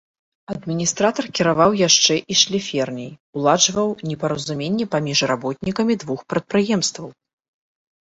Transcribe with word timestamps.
Адміністратар 0.51 1.25
кіраваў 1.39 1.71
яшчэ 1.87 2.13
і 2.35 2.37
шліферняй, 2.41 3.11
уладжваў 3.39 3.89
непаразуменні 4.13 4.85
паміж 4.95 5.19
работнікамі 5.33 5.99
двух 6.05 6.25
прадпрыемстваў. 6.35 7.07